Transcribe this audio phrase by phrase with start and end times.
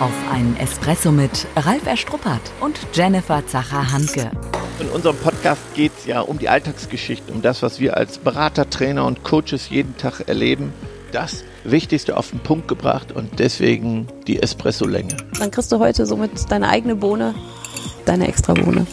[0.00, 4.28] Auf einen Espresso mit Ralf Erstruppert und Jennifer Zacher-Hanke.
[4.80, 8.68] In unserem Podcast geht es ja um die Alltagsgeschichten, um das, was wir als Berater,
[8.68, 10.72] Trainer und Coaches jeden Tag erleben.
[11.12, 15.16] Das Wichtigste auf den Punkt gebracht und deswegen die Espresso-Länge.
[15.38, 17.36] Dann kriegst du heute somit deine eigene Bohne,
[18.04, 18.88] deine extra Bohne.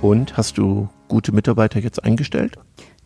[0.00, 2.56] Und hast du gute Mitarbeiter jetzt eingestellt?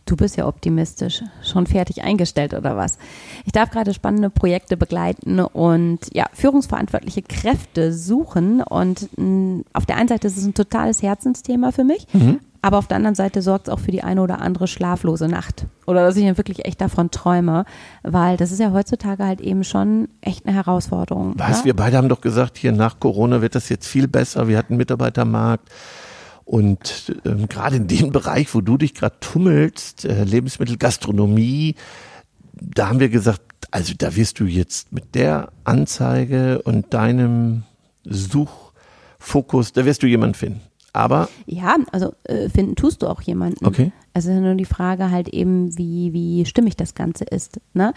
[0.05, 2.99] Du bist ja optimistisch, schon fertig eingestellt oder was?
[3.47, 8.63] Ich darf gerade spannende Projekte begleiten und ja, führungsverantwortliche Kräfte suchen.
[8.63, 12.41] Und mh, mm, auf der einen Seite ist es ein totales Herzensthema für mich, mhm.
[12.63, 15.67] aber auf der anderen Seite sorgt es auch für die eine oder andere schlaflose Nacht.
[15.87, 17.65] Oder dass ich dann wirklich echt davon träume,
[18.03, 21.35] weil das ist ja heutzutage halt eben schon echt eine Herausforderung.
[21.37, 21.61] Was?
[21.61, 21.65] Ja?
[21.67, 24.49] Wir beide haben doch gesagt, hier nach Corona wird das jetzt viel besser.
[24.49, 25.69] Wir hatten Mitarbeitermarkt.
[26.45, 31.75] Und ähm, gerade in dem Bereich, wo du dich gerade tummelst, äh, Lebensmittel, Gastronomie,
[32.55, 37.65] da haben wir gesagt, also da wirst du jetzt mit der Anzeige und deinem
[38.05, 40.61] Suchfokus, da wirst du jemanden finden.
[40.93, 43.65] Aber ja, also äh, finden tust du auch jemanden.
[43.65, 43.93] Okay.
[44.13, 47.61] Also nur die Frage halt eben, wie wie stimmig das Ganze ist.
[47.73, 47.95] Ne?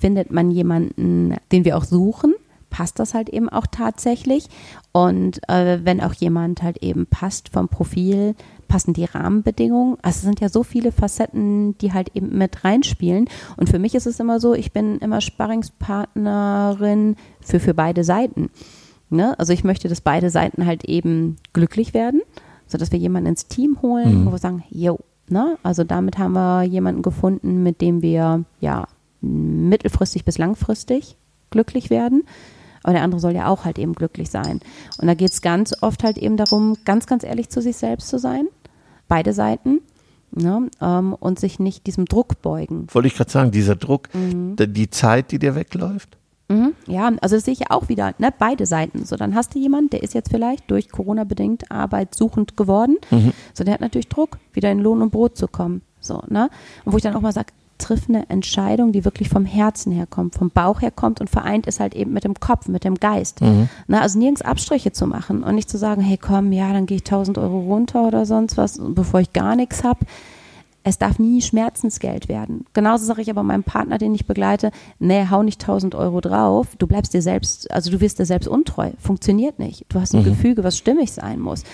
[0.00, 2.34] Findet man jemanden, den wir auch suchen?
[2.70, 4.48] Passt das halt eben auch tatsächlich.
[4.92, 8.34] Und äh, wenn auch jemand halt eben passt vom Profil,
[8.68, 9.96] passen die Rahmenbedingungen.
[10.02, 13.28] Also es sind ja so viele Facetten, die halt eben mit reinspielen.
[13.56, 18.50] Und für mich ist es immer so, ich bin immer Sparringspartnerin für, für beide Seiten.
[19.10, 19.38] Ne?
[19.38, 22.20] Also ich möchte, dass beide Seiten halt eben glücklich werden,
[22.66, 24.26] sodass wir jemanden ins Team holen, mhm.
[24.26, 24.98] wo wir sagen, yo,
[25.30, 25.56] ne?
[25.62, 28.86] Also damit haben wir jemanden gefunden, mit dem wir ja
[29.20, 31.16] mittelfristig bis langfristig
[31.50, 32.24] glücklich werden.
[32.88, 34.60] Aber der andere soll ja auch halt eben glücklich sein.
[34.96, 38.08] Und da geht es ganz oft halt eben darum, ganz, ganz ehrlich zu sich selbst
[38.08, 38.48] zu sein.
[39.08, 39.82] Beide Seiten.
[40.30, 42.86] Ne, ähm, und sich nicht diesem Druck beugen.
[42.92, 44.56] Wollte ich gerade sagen, dieser Druck, mhm.
[44.58, 46.16] die Zeit, die dir wegläuft?
[46.48, 49.04] Mhm, ja, also das sehe ich ja auch wieder, ne, beide Seiten.
[49.04, 52.96] So, dann hast du jemanden, der ist jetzt vielleicht durch Corona bedingt arbeitssuchend geworden.
[53.10, 53.32] Mhm.
[53.52, 55.82] So, der hat natürlich Druck, wieder in Lohn und Brot zu kommen.
[56.00, 56.48] So, ne?
[56.86, 60.34] Und wo ich dann auch mal sage, triff eine Entscheidung, die wirklich vom Herzen herkommt,
[60.34, 63.40] vom Bauch herkommt und vereint ist halt eben mit dem Kopf, mit dem Geist.
[63.40, 63.68] Mhm.
[63.86, 66.96] Na, also nirgends Abstriche zu machen und nicht zu sagen, hey komm, ja, dann gehe
[66.96, 70.00] ich 1000 Euro runter oder sonst was, bevor ich gar nichts habe.
[70.84, 72.64] Es darf nie Schmerzensgeld werden.
[72.72, 76.68] Genauso sage ich aber meinem Partner, den ich begleite, nee, hau nicht 1000 Euro drauf.
[76.78, 78.92] Du bleibst dir selbst, also du wirst dir selbst untreu.
[78.98, 79.84] Funktioniert nicht.
[79.88, 80.30] Du hast ein mhm.
[80.30, 81.64] Gefüge, was stimmig sein muss.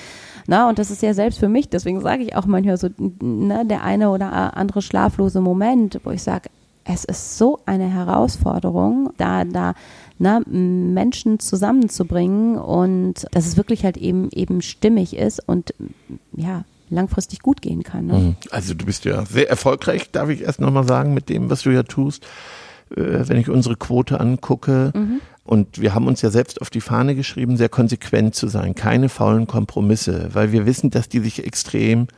[0.46, 3.64] Na, und das ist ja selbst für mich, deswegen sage ich auch manchmal so, ne,
[3.66, 6.50] der eine oder andere schlaflose Moment, wo ich sage,
[6.84, 9.74] es ist so eine Herausforderung, da, da
[10.18, 15.74] ne, Menschen zusammenzubringen und dass es wirklich halt eben eben stimmig ist und
[16.36, 18.06] ja, langfristig gut gehen kann.
[18.06, 18.18] Ne?
[18.18, 18.36] Mhm.
[18.50, 21.70] Also du bist ja sehr erfolgreich, darf ich erst nochmal sagen, mit dem, was du
[21.70, 22.24] ja tust.
[22.94, 25.20] Äh, wenn ich unsere Quote angucke, mhm.
[25.44, 29.10] Und wir haben uns ja selbst auf die Fahne geschrieben, sehr konsequent zu sein, keine
[29.10, 32.08] faulen Kompromisse, weil wir wissen, dass die sich extrem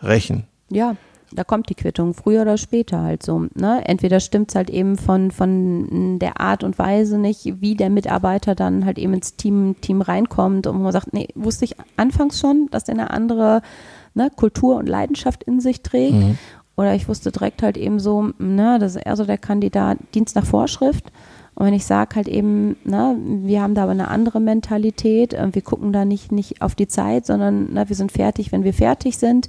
[0.00, 0.44] rächen.
[0.70, 0.96] Ja,
[1.32, 3.46] da kommt die Quittung, früher oder später halt so.
[3.54, 3.82] Ne?
[3.84, 8.54] Entweder stimmt es halt eben von, von der Art und Weise nicht, wie der Mitarbeiter
[8.54, 12.68] dann halt eben ins Team, Team reinkommt und man sagt, nee, wusste ich anfangs schon,
[12.70, 13.60] dass der eine andere
[14.14, 16.14] ne, Kultur und Leidenschaft in sich trägt.
[16.14, 16.38] Mhm.
[16.76, 20.36] Oder ich wusste direkt halt eben so, ne, das ist eher so der Kandidat Dienst
[20.36, 21.10] nach Vorschrift.
[21.58, 25.48] Und wenn ich sage halt eben, ne, wir haben da aber eine andere Mentalität, äh,
[25.52, 28.72] wir gucken da nicht, nicht auf die Zeit, sondern ne, wir sind fertig, wenn wir
[28.72, 29.48] fertig sind.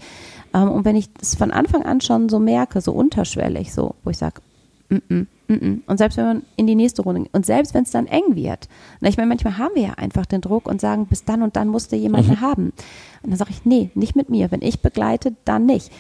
[0.56, 4.10] Ähm, und wenn ich das von Anfang an schon so merke, so unterschwellig, so, wo
[4.10, 4.42] ich sage,
[4.90, 7.92] mm -mm, mm und selbst wenn man in die nächste Runde und selbst wenn es
[7.92, 8.70] dann eng wird,
[9.02, 11.58] na, ich meine, manchmal haben wir ja einfach den Druck und sagen, bis dann und
[11.58, 12.42] dann musste jemand mhm.
[12.42, 12.64] haben.
[13.22, 14.50] Und dann sage ich, nee, nicht mit mir.
[14.50, 15.92] Wenn ich begleite, dann nicht.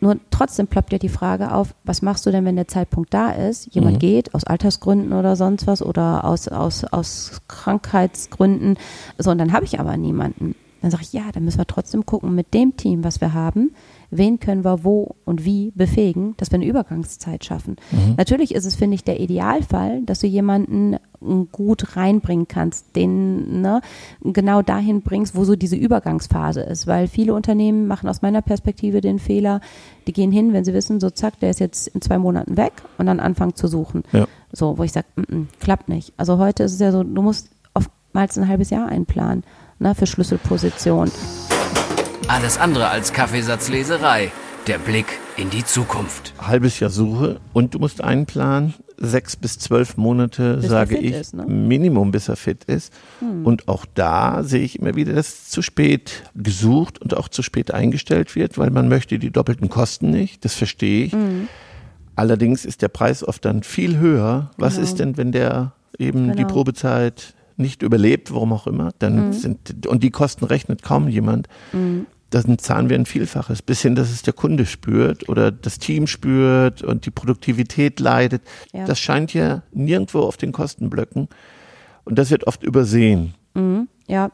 [0.00, 3.30] Nur trotzdem ploppt ja die Frage auf, was machst du denn, wenn der Zeitpunkt da
[3.30, 3.74] ist?
[3.74, 4.00] Jemand mhm.
[4.00, 8.78] geht aus Altersgründen oder sonst was oder aus, aus, aus Krankheitsgründen.
[9.18, 10.54] So, und dann habe ich aber niemanden.
[10.80, 13.72] Dann sage ich, ja, dann müssen wir trotzdem gucken mit dem Team, was wir haben,
[14.10, 17.76] wen können wir wo und wie befähigen, dass wir eine Übergangszeit schaffen.
[17.90, 18.14] Mhm.
[18.16, 20.96] Natürlich ist es, finde ich, der Idealfall, dass du jemanden
[21.52, 23.82] gut reinbringen kannst, den ne,
[24.22, 26.86] genau dahin bringst, wo so diese Übergangsphase ist.
[26.86, 29.60] Weil viele Unternehmen machen aus meiner Perspektive den Fehler,
[30.06, 32.72] die gehen hin, wenn sie wissen, so zack, der ist jetzt in zwei Monaten weg
[32.98, 34.02] und dann anfangen zu suchen.
[34.12, 34.26] Ja.
[34.52, 35.06] So, wo ich sage,
[35.60, 36.14] klappt nicht.
[36.16, 39.44] Also heute ist es ja so, du musst oftmals ein halbes Jahr einplanen
[39.78, 41.12] ne, für Schlüsselpositionen.
[42.28, 44.30] Alles andere als Kaffeesatzleserei.
[44.66, 45.06] Der Blick
[45.36, 46.34] in die Zukunft.
[46.38, 51.34] Halbes Jahr Suche und du musst einplanen, sechs bis zwölf Monate, bis sage ich, ist,
[51.34, 51.46] ne?
[51.46, 52.92] Minimum, bis er fit ist.
[53.20, 53.46] Hm.
[53.46, 57.72] Und auch da sehe ich immer wieder, dass zu spät gesucht und auch zu spät
[57.72, 60.44] eingestellt wird, weil man möchte die doppelten Kosten nicht.
[60.44, 61.12] Das verstehe ich.
[61.12, 61.48] Hm.
[62.14, 64.50] Allerdings ist der Preis oft dann viel höher.
[64.58, 64.84] Was genau.
[64.84, 66.34] ist denn, wenn der eben genau.
[66.34, 69.32] die Probezeit nicht überlebt, warum auch immer, dann mhm.
[69.32, 72.06] sind, und die Kosten rechnet kaum jemand, mhm.
[72.30, 76.06] dann zahlen wir ein Vielfaches, bis hin, dass es der Kunde spürt oder das Team
[76.06, 78.42] spürt und die Produktivität leidet.
[78.72, 78.84] Ja.
[78.84, 81.28] Das scheint ja nirgendwo auf den Kostenblöcken
[82.04, 83.34] und das wird oft übersehen.
[83.54, 83.88] Mhm.
[84.10, 84.30] Ja,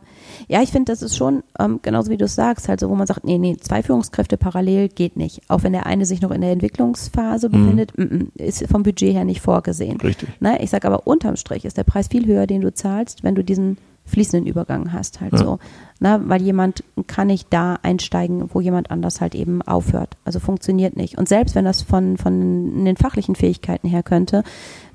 [0.48, 2.94] ja, ich finde, das ist schon ähm, genauso wie du es sagst, halt so, wo
[2.94, 5.42] man sagt, nee, nee, zwei Führungskräfte parallel geht nicht.
[5.48, 7.52] Auch wenn der eine sich noch in der Entwicklungsphase mhm.
[7.52, 8.32] befindet, mhm.
[8.36, 10.00] ist vom Budget her nicht vorgesehen.
[10.00, 10.28] Richtig.
[10.40, 10.62] Ne?
[10.62, 13.44] Ich sage aber unterm Strich ist der Preis viel höher, den du zahlst, wenn du
[13.44, 13.76] diesen
[14.06, 15.38] fließenden Übergang hast, halt ja.
[15.38, 15.58] so.
[16.00, 16.20] Ne?
[16.24, 20.16] Weil jemand kann nicht da einsteigen, wo jemand anders halt eben aufhört.
[20.24, 21.18] Also funktioniert nicht.
[21.18, 24.42] Und selbst wenn das von, von den fachlichen Fähigkeiten her könnte,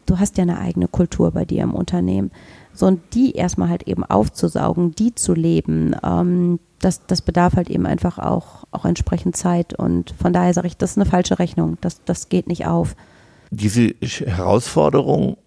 [0.06, 2.32] du hast ja eine eigene Kultur bei dir im Unternehmen
[2.74, 7.70] so und die erstmal halt eben aufzusaugen, die zu leben, ähm, das, das bedarf halt
[7.70, 9.78] eben einfach auch, auch entsprechend Zeit.
[9.78, 11.78] Und von daher sage ich, das ist eine falsche Rechnung.
[11.82, 12.96] Das, das geht nicht auf.
[13.52, 15.38] Diese Herausforderung,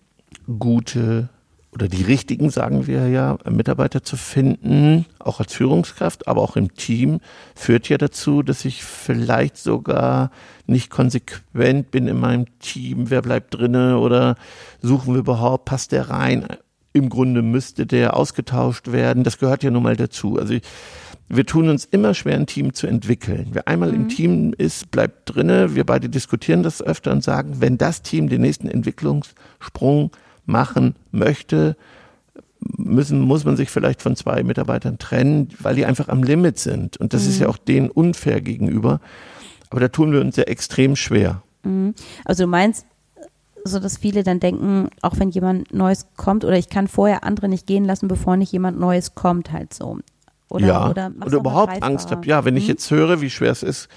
[0.59, 1.29] gute
[1.73, 6.73] oder die richtigen, sagen wir ja, Mitarbeiter zu finden, auch als Führungskraft, aber auch im
[6.75, 7.19] Team,
[7.57, 10.31] führt ja dazu, dass ich vielleicht sogar
[10.67, 13.11] nicht konsequent bin in meinem Team.
[13.11, 14.37] Wer bleibt drinne oder
[14.83, 16.47] suchen wir überhaupt, passt der rein?
[16.95, 19.25] Im Grunde müsste der ausgetauscht werden.
[19.25, 20.39] Das gehört ja nun mal dazu.
[20.39, 20.55] Also
[21.29, 23.49] wir tun uns immer schwer, ein Team zu entwickeln.
[23.53, 23.95] Wer einmal mhm.
[23.95, 25.75] im Team ist, bleibt drinne.
[25.75, 30.13] Wir beide diskutieren das öfter und sagen, wenn das Team den nächsten Entwicklungssprung
[30.47, 31.77] machen möchte,
[32.61, 36.97] müssen, muss man sich vielleicht von zwei Mitarbeitern trennen, weil die einfach am Limit sind.
[36.97, 37.29] Und das mhm.
[37.31, 39.01] ist ja auch denen unfair gegenüber.
[39.71, 41.43] Aber da tun wir uns ja extrem schwer.
[41.65, 41.95] Mhm.
[42.25, 42.87] Also du meinst,
[43.65, 47.49] so dass viele dann denken, auch wenn jemand Neues kommt oder ich kann vorher andere
[47.49, 49.99] nicht gehen lassen, bevor nicht jemand Neues kommt, halt so.
[50.51, 52.27] Oder, ja, oder, oder überhaupt Angst habe.
[52.27, 52.71] Ja, wenn ich mhm.
[52.71, 53.89] jetzt höre, wie schwer es ist,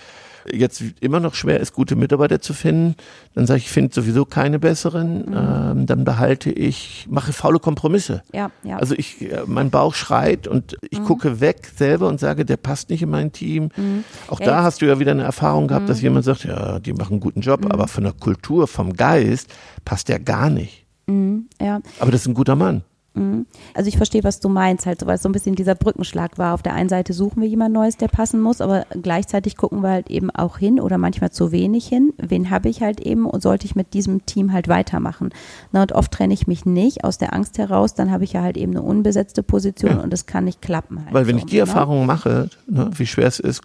[0.52, 2.96] jetzt immer noch schwer ist, gute Mitarbeiter zu finden,
[3.36, 5.36] dann sage ich, ich finde sowieso keine besseren, mhm.
[5.36, 8.24] ähm, dann behalte ich, mache faule Kompromisse.
[8.34, 8.78] Ja, ja.
[8.78, 11.06] Also ich, äh, mein Bauch schreit und ich mhm.
[11.06, 13.70] gucke weg selber und sage, der passt nicht in mein Team.
[13.76, 14.04] Mhm.
[14.28, 16.04] Auch ja, da hast du ja wieder eine Erfahrung gehabt, dass mhm.
[16.04, 17.72] jemand sagt, ja, die machen einen guten Job, mhm.
[17.72, 19.54] aber von der Kultur, vom Geist
[19.86, 20.86] passt der gar nicht.
[21.08, 21.82] Mhm, ja.
[22.00, 22.84] Aber das ist ein guter Mann.
[23.18, 23.46] Mhm.
[23.74, 26.54] Also ich verstehe, was du meinst, halt, weil es so ein bisschen dieser Brückenschlag war.
[26.54, 29.90] Auf der einen Seite suchen wir jemand Neues, der passen muss, aber gleichzeitig gucken wir
[29.90, 32.14] halt eben auch hin oder manchmal zu wenig hin.
[32.18, 35.30] Wen habe ich halt eben und sollte ich mit diesem Team halt weitermachen?
[35.72, 38.42] Na, und oft trenne ich mich nicht aus der Angst heraus, dann habe ich ja
[38.42, 40.00] halt eben eine unbesetzte Position ja.
[40.00, 41.04] und es kann nicht klappen.
[41.04, 41.62] Halt weil wenn so, ich die ne?
[41.62, 43.62] Erfahrung mache, ne, wie schwer es ist,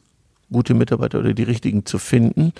[0.50, 2.52] gute Mitarbeiter oder die richtigen zu finden,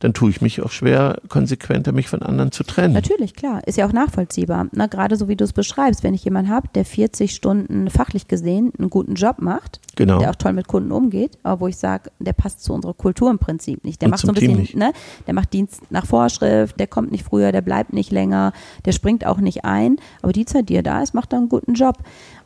[0.00, 2.94] dann tue ich mich auch schwer, konsequenter mich von anderen zu trennen.
[2.94, 3.66] Natürlich, klar.
[3.66, 4.68] Ist ja auch nachvollziehbar.
[4.72, 8.28] Na, gerade so wie du es beschreibst, wenn ich jemanden habe, der 40 Stunden fachlich
[8.28, 10.18] gesehen einen guten Job macht, genau.
[10.18, 13.30] der auch toll mit Kunden umgeht, aber wo ich sage, der passt zu unserer Kultur
[13.30, 14.00] im Prinzip nicht.
[14.00, 14.92] Der Und macht so ein bisschen, ne,
[15.26, 18.52] der macht Dienst nach Vorschrift, der kommt nicht früher, der bleibt nicht länger,
[18.84, 21.48] der springt auch nicht ein, aber die Zeit, die er da ist, macht er einen
[21.48, 21.98] guten Job.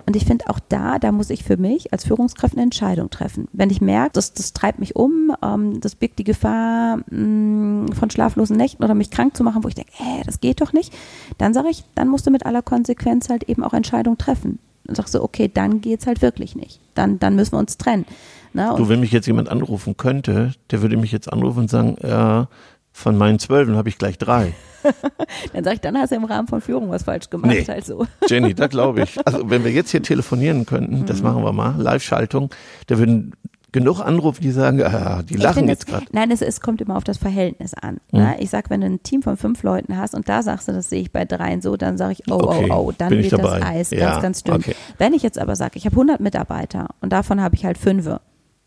[0.06, 3.48] Und ich finde auch da, da muss ich für mich als Führungskraft eine Entscheidung treffen.
[3.52, 7.92] Wenn ich merke, das, das treibt mich um, ähm, das birgt die Gefahr mh, mm,
[7.92, 10.72] von schlaflosen Nächten oder mich krank zu machen, wo ich denke, äh, das geht doch
[10.72, 10.92] nicht,
[11.38, 14.58] dann sage ich, dann musst du mit aller Konsequenz halt eben auch Entscheidungen treffen.
[14.84, 16.80] Dann sagst du, okay, dann geht's halt wirklich nicht.
[16.94, 18.04] Dann, dann müssen wir uns trennen.
[18.52, 21.96] Na, du, wenn mich jetzt jemand anrufen könnte, der würde mich jetzt anrufen und sagen,
[22.02, 22.48] ja,
[22.92, 24.54] von meinen Zwölfen habe ich gleich drei.
[25.52, 27.52] dann sage ich, dann hast du im Rahmen von Führung was falsch gemacht.
[27.52, 27.64] Nee.
[27.66, 28.06] Halt so.
[28.28, 29.18] Jenny, da glaube ich.
[29.24, 31.24] Also wenn wir jetzt hier telefonieren könnten, das mhm.
[31.24, 32.50] machen wir mal, Live-Schaltung,
[32.88, 33.32] da würden
[33.72, 36.04] genug Anrufe, die sagen, ah, die lachen jetzt gerade.
[36.12, 37.98] Nein, es, es kommt immer auf das Verhältnis an.
[38.12, 38.18] Mhm.
[38.18, 38.36] Ne?
[38.38, 40.90] Ich sag, wenn du ein Team von fünf Leuten hast und da sagst du, das
[40.90, 43.32] sehe ich bei dreien so, dann sage ich, oh, oh okay, oh, oh, dann wird
[43.32, 44.54] das Eis ja, ganz, ganz dünn.
[44.56, 44.76] Okay.
[44.98, 48.08] Wenn ich jetzt aber sage, ich habe 100 Mitarbeiter und davon habe ich halt fünf,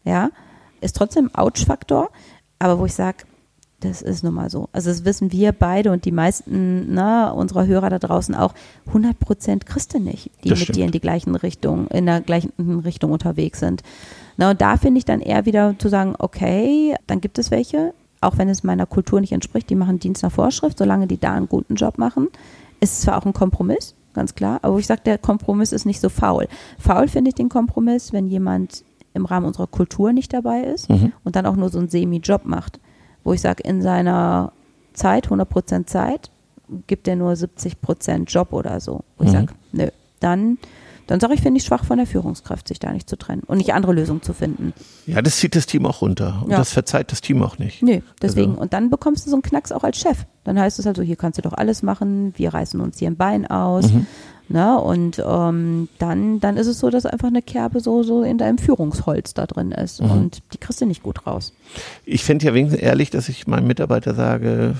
[0.04, 0.30] ja,
[0.82, 2.10] ist trotzdem Ouch-Faktor,
[2.58, 3.26] aber wo ich sage,
[3.86, 4.70] das ist nun mal so.
[4.74, 8.54] Also das wissen wir beide und die meisten na, ne, unserer Hörer da draußen auch.
[8.88, 10.78] 100 Prozent kriegst du nicht, die das mit stimmt.
[10.78, 13.82] dir in die gleichen Richtung, in der gleichen Richtung unterwegs sind.
[14.38, 17.94] Na, und da finde ich dann eher wieder zu sagen, okay, dann gibt es welche,
[18.22, 21.34] auch wenn es meiner Kultur nicht entspricht, die machen Dienst nach Vorschrift, solange die da
[21.34, 22.28] einen guten Job machen.
[22.80, 26.10] Ist zwar auch ein Kompromiss, ganz klar, aber ich sage, der Kompromiss ist nicht so
[26.10, 26.48] faul.
[26.78, 31.14] Faul finde ich den Kompromiss, wenn jemand im Rahmen unserer Kultur nicht dabei ist mhm.
[31.24, 32.80] und dann auch nur so einen Semi-Job macht
[33.26, 34.54] wo ich sage, in seiner
[34.94, 36.32] Zeit, 100% Zeit,
[36.88, 39.04] gibt er nur 70% Job oder so.
[39.18, 39.28] Wo mhm.
[39.28, 39.88] ich sage, nö,
[40.20, 40.58] dann,
[41.08, 43.58] dann sage ich, finde ich schwach von der Führungskraft, sich da nicht zu trennen und
[43.58, 44.74] nicht andere Lösungen zu finden.
[45.08, 46.58] Ja, das zieht das Team auch runter und ja.
[46.58, 47.82] das verzeiht das Team auch nicht.
[47.82, 48.52] Nö, deswegen.
[48.52, 48.62] Also.
[48.62, 50.26] Und dann bekommst du so einen Knacks auch als Chef.
[50.44, 53.18] Dann heißt es also, hier kannst du doch alles machen, wir reißen uns hier ein
[53.18, 53.92] Bein aus.
[53.92, 54.08] Mhm.
[54.48, 54.80] Ne?
[54.80, 58.58] Und ähm, dann, dann ist es so, dass einfach eine Kerbe so, so in deinem
[58.58, 60.02] Führungsholz da drin ist.
[60.02, 60.12] Mhm.
[60.12, 61.54] Und die kriegst du nicht gut raus.
[62.06, 64.76] Ich fände ja wenigstens ehrlich, dass ich meinem Mitarbeiter sage,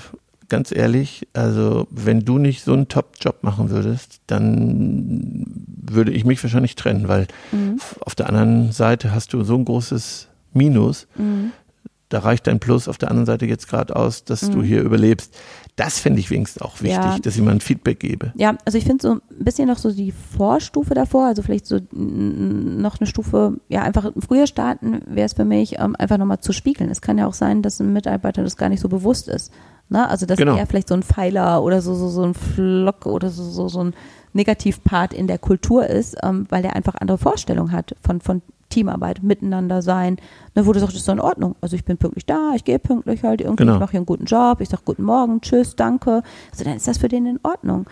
[0.48, 5.44] ganz ehrlich, also wenn du nicht so einen Top-Job machen würdest, dann
[5.82, 7.80] würde ich mich wahrscheinlich trennen, weil mhm.
[8.00, 11.06] auf der anderen Seite hast du so ein großes Minus.
[11.16, 11.52] Mhm.
[12.08, 14.52] Da reicht dein Plus auf der anderen Seite jetzt gerade aus, dass mhm.
[14.52, 15.36] du hier überlebst.
[15.74, 17.18] Das finde ich wenigstens auch wichtig, ja.
[17.18, 18.32] dass ich mal ein Feedback gebe.
[18.36, 21.80] Ja, also ich finde so ein bisschen noch so die Vorstufe davor, also vielleicht so
[21.92, 26.52] noch eine Stufe, ja, einfach früher starten wäre es für mich, ähm, einfach nochmal zu
[26.52, 26.90] spiegeln.
[26.90, 29.52] Es kann ja auch sein, dass ein Mitarbeiter das gar nicht so bewusst ist.
[29.88, 30.08] Ne?
[30.08, 30.56] Also dass genau.
[30.56, 33.84] er vielleicht so ein Pfeiler oder so, so, so ein Flock oder so, so, so
[33.84, 33.94] ein
[34.32, 39.22] Negativpart in der Kultur ist, ähm, weil er einfach andere Vorstellungen hat von, von Teamarbeit,
[39.22, 40.16] miteinander sein,
[40.54, 41.56] ne, wo du sagst, das ist in Ordnung.
[41.60, 43.74] Also ich bin pünktlich da, ich gehe pünktlich halt irgendwie, genau.
[43.74, 46.22] ich mache hier einen guten Job, ich sage guten Morgen, tschüss, danke.
[46.50, 47.86] Also dann ist das für den in Ordnung.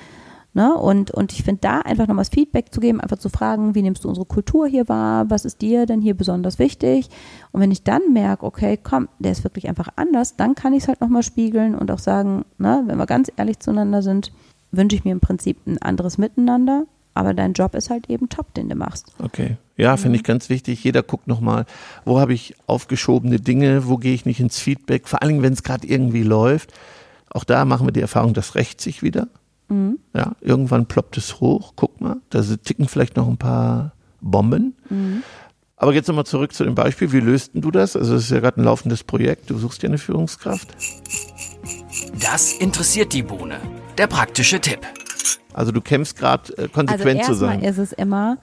[0.55, 0.73] Ne?
[0.73, 3.83] Und, und ich finde da einfach nochmal das Feedback zu geben, einfach zu fragen, wie
[3.83, 7.09] nimmst du unsere Kultur hier wahr, was ist dir denn hier besonders wichtig?
[7.51, 10.85] Und wenn ich dann merke, okay, komm, der ist wirklich einfach anders, dann kann ich
[10.85, 14.33] es halt nochmal spiegeln und auch sagen, ne, wenn wir ganz ehrlich zueinander sind,
[14.71, 18.53] wünsche ich mir im Prinzip ein anderes Miteinander, aber dein Job ist halt eben top,
[18.55, 19.13] den du machst.
[19.23, 19.57] Okay.
[19.77, 20.85] Ja, finde ich ganz wichtig.
[20.85, 21.65] Jeder guckt nochmal,
[22.05, 25.63] wo habe ich aufgeschobene Dinge, wo gehe ich nicht ins Feedback, vor allem wenn es
[25.63, 26.73] gerade irgendwie läuft.
[27.31, 29.29] Auch da machen wir die Erfahrung, das rächt sich wieder.
[29.69, 29.99] Mhm.
[30.15, 34.75] Ja, irgendwann ploppt es hoch, guck mal, da ticken vielleicht noch ein paar Bomben.
[34.91, 35.23] Mhm.
[35.77, 37.97] Aber jetzt nochmal zurück zu dem Beispiel, wie löst du das?
[37.97, 40.69] Also es ist ja gerade ein laufendes Projekt, du suchst dir eine Führungskraft.
[42.21, 43.61] Das interessiert die Bohne.
[43.99, 44.81] Der praktische Tipp.
[45.55, 47.63] Also du kämpfst gerade äh, konsequent also zu sein.
[47.63, 48.37] ist es immer,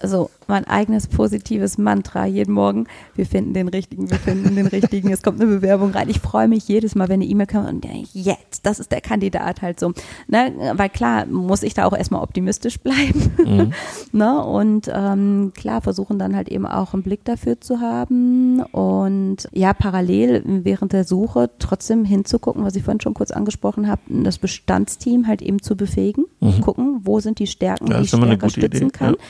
[0.00, 2.86] also mein eigenes positives Mantra jeden Morgen.
[3.14, 5.10] Wir finden den richtigen, wir finden den richtigen.
[5.10, 6.08] Es kommt eine Bewerbung rein.
[6.08, 9.00] Ich freue mich jedes Mal, wenn eine E-Mail kommt und denke, jetzt, das ist der
[9.00, 9.92] Kandidat halt so.
[10.26, 10.72] Ne?
[10.74, 13.32] Weil klar, muss ich da auch erstmal optimistisch bleiben.
[13.38, 13.72] Mhm.
[14.12, 14.44] ne?
[14.44, 19.72] Und ähm, klar, versuchen dann halt eben auch einen Blick dafür zu haben und ja,
[19.72, 25.26] parallel während der Suche trotzdem hinzugucken, was ich vorhin schon kurz angesprochen habe, das Bestandsteam
[25.26, 26.60] halt eben zu befähigen, mhm.
[26.60, 28.90] gucken, wo sind die Stärken, ja, die ich stärker stützen Idee.
[28.90, 29.14] kann.
[29.14, 29.20] Ja.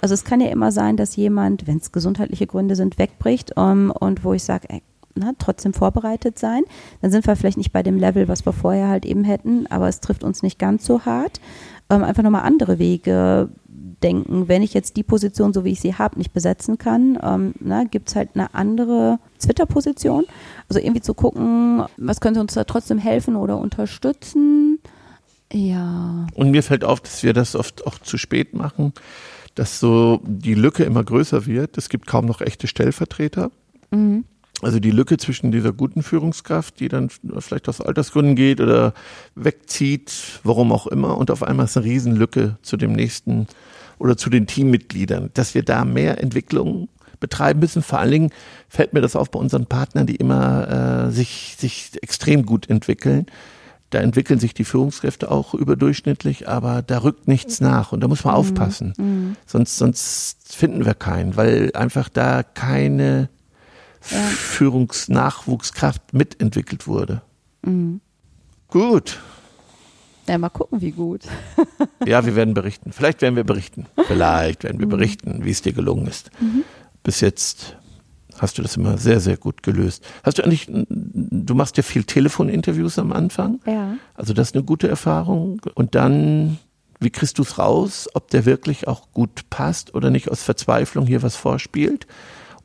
[0.00, 3.64] Also es kann ja immer sein, dass jemand, wenn es gesundheitliche Gründe sind, wegbricht um,
[3.64, 4.68] ähm, und wo ich sage,
[5.38, 6.62] trotzdem vorbereitet sein.
[7.02, 9.88] Dann sind wir vielleicht nicht bei dem Level, was wir vorher halt eben hätten, aber
[9.88, 11.40] es trifft uns nicht ganz so hart.
[11.90, 13.48] Ähm, einfach nochmal andere Wege
[14.02, 14.48] denken.
[14.48, 17.54] Wenn ich jetzt die Position, so wie ich sie habe, nicht besetzen kann, ähm,
[17.90, 20.24] gibt es halt eine andere Twitter-Position.
[20.68, 24.78] Also irgendwie zu gucken, was könnte uns da trotzdem helfen oder unterstützen.
[25.52, 26.26] Ja.
[26.34, 28.92] Und mir fällt auf, dass wir das oft auch zu spät machen
[29.58, 31.76] dass so die Lücke immer größer wird.
[31.78, 33.50] Es gibt kaum noch echte Stellvertreter.
[33.90, 34.24] Mhm.
[34.62, 38.94] Also die Lücke zwischen dieser guten Führungskraft, die dann vielleicht aus Altersgründen geht oder
[39.34, 43.48] wegzieht, warum auch immer, und auf einmal ist eine Riesenlücke zu dem nächsten
[43.98, 46.88] oder zu den Teammitgliedern, dass wir da mehr Entwicklung
[47.18, 47.82] betreiben müssen.
[47.82, 48.30] Vor allen Dingen
[48.68, 53.26] fällt mir das auf bei unseren Partnern, die immer äh, sich, sich extrem gut entwickeln.
[53.90, 58.24] Da entwickeln sich die Führungskräfte auch überdurchschnittlich, aber da rückt nichts nach und da muss
[58.24, 58.40] man mhm.
[58.40, 58.92] aufpassen.
[58.98, 59.36] Mhm.
[59.46, 63.30] Sonst, sonst finden wir keinen, weil einfach da keine
[64.10, 64.18] ja.
[64.18, 67.22] Führungsnachwuchskraft mitentwickelt wurde.
[67.62, 68.00] Mhm.
[68.68, 69.18] Gut.
[70.26, 71.22] Ja, mal gucken, wie gut.
[72.06, 72.92] ja, wir werden berichten.
[72.92, 73.86] Vielleicht werden wir berichten.
[74.06, 74.90] Vielleicht werden wir mhm.
[74.90, 76.30] berichten, wie es dir gelungen ist.
[76.40, 76.64] Mhm.
[77.02, 77.78] Bis jetzt
[78.38, 80.04] hast du das immer sehr, sehr gut gelöst.
[80.22, 83.60] Hast du eigentlich, du machst ja viel Telefoninterviews am Anfang.
[83.66, 83.94] Ja.
[84.14, 85.60] Also das ist eine gute Erfahrung.
[85.74, 86.58] Und dann,
[87.00, 91.06] wie kriegst du es raus, ob der wirklich auch gut passt oder nicht aus Verzweiflung
[91.06, 92.06] hier was vorspielt?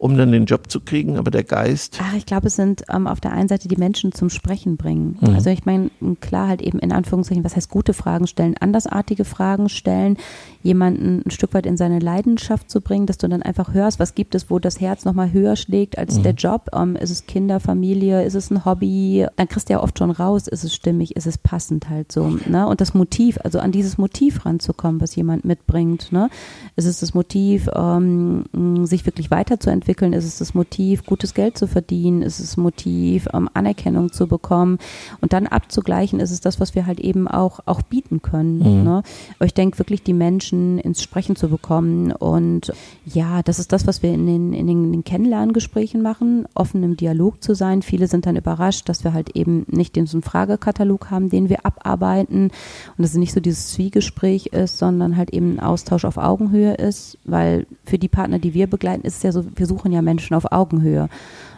[0.03, 1.97] um dann den Job zu kriegen, aber der Geist.
[2.01, 5.17] Ach, ich glaube, es sind ähm, auf der einen Seite die Menschen zum Sprechen bringen.
[5.21, 5.29] Mhm.
[5.33, 9.69] Also ich meine, klar halt eben in Anführungszeichen, was heißt gute Fragen stellen, andersartige Fragen
[9.69, 10.17] stellen,
[10.63, 14.15] jemanden ein Stück weit in seine Leidenschaft zu bringen, dass du dann einfach hörst, was
[14.15, 16.23] gibt es, wo das Herz nochmal höher schlägt als mhm.
[16.23, 16.69] der Job.
[16.73, 19.27] Ähm, ist es Kinder, Familie, ist es ein Hobby?
[19.35, 22.37] Dann kriegst du ja oft schon raus, ist es stimmig, ist es passend halt so.
[22.47, 22.67] Ne?
[22.67, 26.11] Und das Motiv, also an dieses Motiv ranzukommen, was jemand mitbringt.
[26.11, 26.29] Ne?
[26.75, 28.45] Ist es das Motiv, ähm,
[28.85, 29.83] sich wirklich weiterzuentwickeln?
[29.83, 30.13] entwickeln?
[30.13, 32.21] Ist es das Motiv, gutes Geld zu verdienen?
[32.21, 34.77] Ist es das Motiv, um, Anerkennung zu bekommen?
[35.21, 38.57] Und dann abzugleichen, ist es das, was wir halt eben auch, auch bieten können.
[38.57, 38.83] Mhm.
[38.83, 39.03] Ne?
[39.37, 42.11] Aber ich denke wirklich, die Menschen ins Sprechen zu bekommen.
[42.11, 42.71] Und
[43.05, 46.83] ja, das ist das, was wir in den, in den, in den Kennenlerngesprächen machen, offen
[46.83, 47.81] im Dialog zu sein.
[47.81, 51.49] Viele sind dann überrascht, dass wir halt eben nicht den so einen Fragekatalog haben, den
[51.49, 52.45] wir abarbeiten.
[52.45, 52.51] Und
[52.97, 57.17] dass es nicht so dieses Zwiegespräch ist, sondern halt eben ein Austausch auf Augenhöhe ist,
[57.25, 60.35] weil für die Partner, die wir begleiten, ist es ja so, wir suchen ja Menschen
[60.35, 61.09] auf Augenhöhe.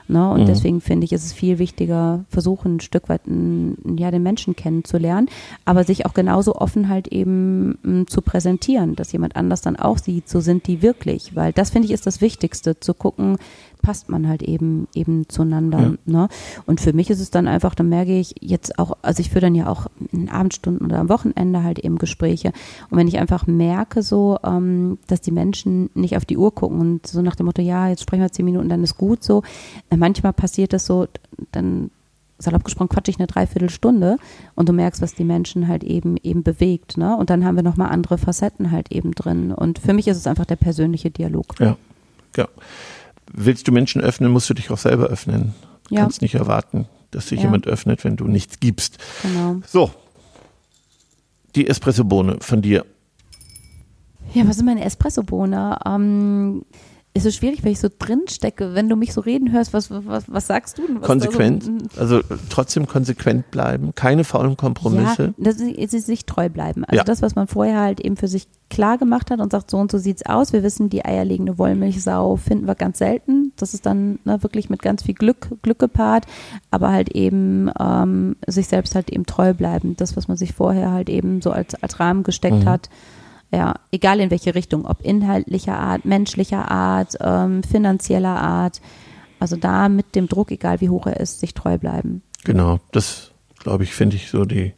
[0.08, 0.30] Ne?
[0.30, 0.46] Und mhm.
[0.46, 4.56] deswegen finde ich, ist es viel wichtiger, versuchen ein Stück weit n, ja, den Menschen
[4.56, 5.30] kennenzulernen,
[5.66, 9.98] aber sich auch genauso offen halt eben m, zu präsentieren, dass jemand anders dann auch
[9.98, 11.36] sieht, so sind die wirklich.
[11.36, 13.38] Weil das finde ich ist das Wichtigste, zu gucken,
[13.86, 15.80] passt man halt eben eben zueinander.
[15.80, 15.94] Ja.
[16.06, 16.28] Ne?
[16.66, 19.42] Und für mich ist es dann einfach, dann merke ich jetzt auch, also ich führe
[19.42, 22.52] dann ja auch in Abendstunden oder am Wochenende halt eben Gespräche.
[22.90, 26.80] Und wenn ich einfach merke, so, ähm, dass die Menschen nicht auf die Uhr gucken
[26.80, 29.44] und so nach dem Motto, ja, jetzt sprechen wir zehn Minuten, dann ist gut so.
[29.92, 31.06] Äh, manchmal passiert das so,
[31.52, 31.92] dann
[32.40, 34.18] salopp gesprochen quatsche ich eine Dreiviertelstunde
[34.56, 37.16] und du merkst, was die Menschen halt eben eben bewegt, ne?
[37.16, 39.52] Und dann haben wir nochmal andere Facetten halt eben drin.
[39.52, 41.46] Und für mich ist es einfach der persönliche Dialog.
[41.60, 41.78] Ja,
[42.36, 42.48] ja.
[43.32, 45.54] Willst du Menschen öffnen, musst du dich auch selber öffnen.
[45.90, 46.02] Du Ja.
[46.02, 47.46] kannst nicht erwarten, dass sich Ja.
[47.46, 48.98] jemand öffnet, wenn du nichts gibst.
[49.24, 49.62] Genau.
[49.68, 49.92] So.
[51.56, 52.86] Die Espressobohne von dir.
[54.34, 55.80] Ja, was ist meine Espressobohne?
[55.86, 56.66] Ähm,
[57.16, 58.76] ist so schwierig, weil ich so drin stecke.
[58.76, 60.86] Wenn du mich so reden hörst, was, was, was sagst du?
[60.86, 61.64] denn, was Konsequent.
[61.64, 63.96] So, Also trotzdem konsequent bleiben.
[63.96, 65.28] Keine faulen Kompromisse.
[65.28, 66.84] Ja, das ist sich treu bleiben.
[66.84, 67.04] Also Ja.
[67.06, 69.92] das, was man vorher halt eben für sich klar gemacht hat und sagt, so und
[69.92, 70.52] so sieht's aus.
[70.52, 73.54] Wir wissen, die eierlegende Wollmilchsau finden wir ganz selten.
[73.56, 76.26] Das ist dann ne, wirklich mit ganz viel Glück, Glück gepaart,
[76.70, 79.96] aber halt eben ähm, sich selbst halt eben treu bleiben.
[79.96, 82.70] Das, was man sich vorher halt eben so als, als Rahmen gesteckt Mhm.
[82.70, 82.90] hat.
[83.56, 88.82] Ja, egal in welche Richtung, ob inhaltlicher Art, menschlicher Art, ähm, finanzieller Art.
[89.40, 92.22] Also da mit dem Druck, egal wie hoch er ist, sich treu bleiben.
[92.44, 94.74] Genau, das glaube ich, finde ich so die,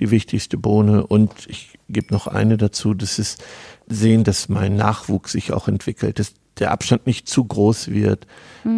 [0.00, 1.06] die wichtigste Bohne.
[1.06, 3.42] Und ich gebe noch eine dazu, das ist
[3.86, 8.26] sehen, dass mein Nachwuchs sich auch entwickelt, dass der Abstand nicht zu groß wird,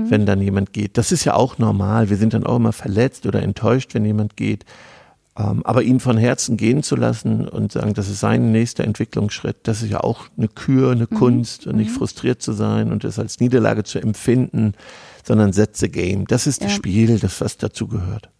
[0.08, 0.96] wenn dann jemand geht.
[0.96, 2.10] Das ist ja auch normal.
[2.10, 4.64] Wir sind dann auch immer verletzt oder enttäuscht, wenn jemand geht.
[5.38, 9.56] Ähm, aber ihn von Herzen gehen zu lassen und sagen, das ist sein nächster Entwicklungsschritt,
[9.64, 13.18] das ist ja auch eine Kür, eine Kunst und nicht frustriert zu sein und es
[13.18, 14.72] als Niederlage zu empfinden,
[15.24, 16.26] sondern set the game.
[16.26, 16.76] Das ist das Ja.
[16.76, 18.30] Spiel, das was dazu gehört.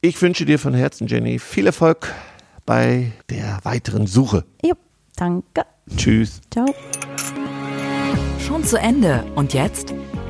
[0.00, 2.12] Ich wünsche dir von Herzen, Jenny, viel Erfolg
[2.66, 4.44] bei der weiteren Suche.
[4.64, 4.74] Jo,
[5.14, 5.62] danke.
[5.96, 6.40] Tschüss.
[6.50, 6.66] Ciao.
[8.40, 9.24] Schon zu Ende.
[9.36, 9.94] Und jetzt?